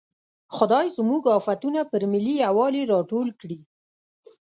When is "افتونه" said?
1.37-1.79